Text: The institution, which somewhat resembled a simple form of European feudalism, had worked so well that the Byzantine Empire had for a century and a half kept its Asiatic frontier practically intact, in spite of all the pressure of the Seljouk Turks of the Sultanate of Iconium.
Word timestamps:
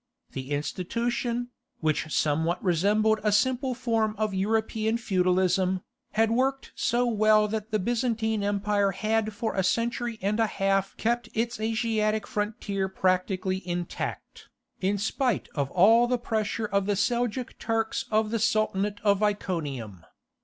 The 0.31 0.49
institution, 0.49 1.49
which 1.79 2.11
somewhat 2.11 2.63
resembled 2.63 3.19
a 3.23 3.31
simple 3.31 3.75
form 3.75 4.15
of 4.17 4.33
European 4.33 4.97
feudalism, 4.97 5.83
had 6.13 6.31
worked 6.31 6.71
so 6.73 7.05
well 7.05 7.47
that 7.49 7.69
the 7.69 7.77
Byzantine 7.77 8.41
Empire 8.43 8.93
had 8.93 9.31
for 9.31 9.53
a 9.53 9.61
century 9.61 10.17
and 10.19 10.39
a 10.39 10.47
half 10.47 10.97
kept 10.97 11.29
its 11.35 11.59
Asiatic 11.59 12.25
frontier 12.25 12.89
practically 12.89 13.61
intact, 13.67 14.49
in 14.79 14.97
spite 14.97 15.47
of 15.53 15.69
all 15.69 16.07
the 16.07 16.17
pressure 16.17 16.65
of 16.65 16.87
the 16.87 16.95
Seljouk 16.95 17.59
Turks 17.59 18.05
of 18.09 18.31
the 18.31 18.39
Sultanate 18.39 18.99
of 19.03 19.21
Iconium. 19.21 20.03